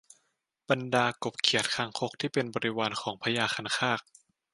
[0.69, 3.99] บรรดากบเขียดคางคกที่เป็นบริวารของพญาคันคาก